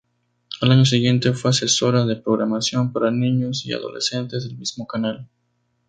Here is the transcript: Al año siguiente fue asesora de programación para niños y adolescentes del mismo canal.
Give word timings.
Al 0.61 0.71
año 0.71 0.83
siguiente 0.83 1.31
fue 1.33 1.51
asesora 1.51 2.07
de 2.07 2.15
programación 2.15 2.91
para 2.91 3.11
niños 3.11 3.67
y 3.67 3.73
adolescentes 3.73 4.45
del 4.45 4.57
mismo 4.57 4.87
canal. 4.87 5.29